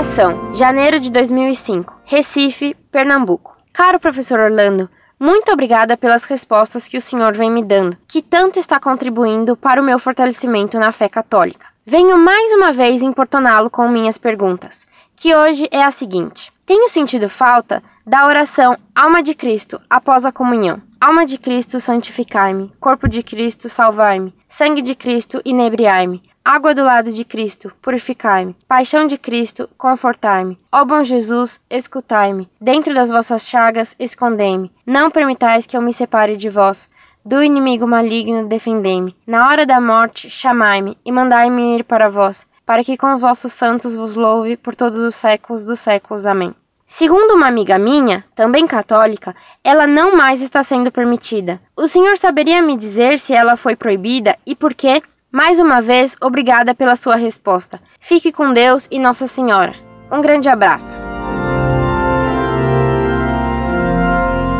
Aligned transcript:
Assunção, 0.00 0.54
janeiro 0.54 0.98
de 0.98 1.12
2005, 1.12 1.94
Recife, 2.06 2.74
Pernambuco. 2.90 3.54
Caro 3.70 4.00
professor 4.00 4.40
Orlando, 4.40 4.88
muito 5.18 5.52
obrigada 5.52 5.94
pelas 5.94 6.24
respostas 6.24 6.88
que 6.88 6.96
o 6.96 7.02
senhor 7.02 7.36
vem 7.36 7.50
me 7.50 7.62
dando, 7.62 7.98
que 8.08 8.22
tanto 8.22 8.58
está 8.58 8.80
contribuindo 8.80 9.54
para 9.58 9.78
o 9.78 9.84
meu 9.84 9.98
fortalecimento 9.98 10.78
na 10.78 10.90
fé 10.90 11.06
católica. 11.06 11.66
Venho 11.84 12.16
mais 12.16 12.50
uma 12.52 12.72
vez 12.72 13.02
importuná-lo 13.02 13.68
com 13.68 13.86
minhas 13.88 14.16
perguntas, 14.16 14.86
que 15.14 15.36
hoje 15.36 15.68
é 15.70 15.82
a 15.82 15.90
seguinte: 15.90 16.50
Tenho 16.64 16.88
sentido 16.88 17.28
falta 17.28 17.82
da 18.06 18.26
oração 18.26 18.78
Alma 18.94 19.22
de 19.22 19.34
Cristo 19.34 19.78
após 19.90 20.24
a 20.24 20.32
comunhão. 20.32 20.80
Alma 20.98 21.26
de 21.26 21.36
Cristo, 21.36 21.78
santificai-me. 21.78 22.72
Corpo 22.80 23.06
de 23.06 23.22
Cristo, 23.22 23.68
salvai-me. 23.68 24.34
Sangue 24.48 24.80
de 24.80 24.94
Cristo, 24.94 25.42
inebriai-me. 25.44 26.22
Água 26.44 26.74
do 26.74 26.82
lado 26.82 27.12
de 27.12 27.22
Cristo, 27.22 27.70
purificai-me. 27.82 28.56
Paixão 28.66 29.06
de 29.06 29.18
Cristo, 29.18 29.68
confortai-me. 29.76 30.58
Ó 30.72 30.84
bom 30.86 31.04
Jesus, 31.04 31.60
escutai-me. 31.68 32.48
Dentro 32.58 32.94
das 32.94 33.10
vossas 33.10 33.46
chagas, 33.46 33.94
escondei-me. 33.98 34.72
Não 34.86 35.10
permitais 35.10 35.66
que 35.66 35.76
eu 35.76 35.82
me 35.82 35.92
separe 35.92 36.38
de 36.38 36.48
vós. 36.48 36.88
Do 37.22 37.42
inimigo 37.42 37.86
maligno, 37.86 38.48
defendei-me. 38.48 39.14
Na 39.26 39.48
hora 39.48 39.66
da 39.66 39.78
morte, 39.78 40.30
chamai-me 40.30 40.96
e 41.04 41.12
mandai-me 41.12 41.76
ir 41.76 41.84
para 41.84 42.08
vós, 42.08 42.46
para 42.64 42.82
que 42.82 42.96
com 42.96 43.12
os 43.14 43.20
vossos 43.20 43.52
santos 43.52 43.94
vos 43.94 44.16
louve 44.16 44.56
por 44.56 44.74
todos 44.74 44.98
os 44.98 45.14
séculos 45.14 45.66
dos 45.66 45.78
séculos. 45.78 46.24
Amém. 46.24 46.54
Segundo 46.86 47.34
uma 47.34 47.46
amiga 47.46 47.78
minha, 47.78 48.24
também 48.34 48.66
católica, 48.66 49.36
ela 49.62 49.86
não 49.86 50.16
mais 50.16 50.40
está 50.40 50.62
sendo 50.62 50.90
permitida. 50.90 51.60
O 51.76 51.86
senhor 51.86 52.16
saberia 52.16 52.62
me 52.62 52.76
dizer 52.76 53.18
se 53.18 53.34
ela 53.34 53.56
foi 53.56 53.76
proibida 53.76 54.36
e 54.46 54.56
por 54.56 54.72
quê? 54.72 55.02
Mais 55.32 55.60
uma 55.60 55.80
vez, 55.80 56.16
obrigada 56.20 56.74
pela 56.74 56.96
sua 56.96 57.14
resposta. 57.14 57.80
Fique 58.00 58.32
com 58.32 58.52
Deus 58.52 58.88
e 58.90 58.98
Nossa 58.98 59.28
Senhora. 59.28 59.74
Um 60.10 60.20
grande 60.20 60.48
abraço. 60.48 60.98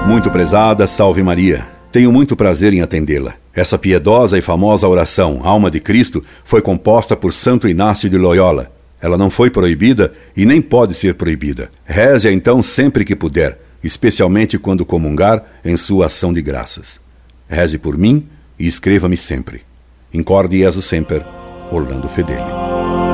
Muito 0.06 0.30
prezada, 0.30 0.86
salve 0.86 1.24
Maria. 1.24 1.66
Tenho 1.90 2.12
muito 2.12 2.36
prazer 2.36 2.72
em 2.72 2.82
atendê-la. 2.82 3.34
Essa 3.52 3.77
piedosa 3.77 4.38
e 4.38 4.40
famosa 4.40 4.86
oração, 4.86 5.40
Alma 5.42 5.72
de 5.72 5.80
Cristo, 5.80 6.24
foi 6.44 6.62
composta 6.62 7.16
por 7.16 7.32
Santo 7.32 7.66
Inácio 7.66 8.08
de 8.08 8.16
Loyola. 8.16 8.70
Ela 9.02 9.18
não 9.18 9.28
foi 9.28 9.50
proibida 9.50 10.12
e 10.36 10.46
nem 10.46 10.62
pode 10.62 10.94
ser 10.94 11.14
proibida. 11.14 11.68
Reze-a 11.84 12.30
então 12.30 12.62
sempre 12.62 13.05
que 13.05 13.16
puder, 13.16 13.60
especialmente 13.82 14.56
quando 14.56 14.86
comungar 14.86 15.42
em 15.64 15.77
sua 15.77 16.06
ação 16.06 16.32
de 16.32 16.40
graças. 16.40 17.00
Reze 17.48 17.77
por 17.77 17.98
mim 17.98 18.28
e 18.56 18.68
escreva-me 18.68 19.16
sempre. 19.16 19.68
Incorde 20.12 20.56
Jesus 20.56 20.86
Semper, 20.86 21.25
Orlando 21.70 22.08
Fedeli. 22.08 23.09